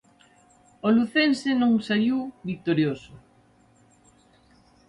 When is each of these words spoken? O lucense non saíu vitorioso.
O 0.87 0.89
lucense 0.97 1.49
non 1.61 1.71
saíu 1.87 2.19
vitorioso. 2.49 3.13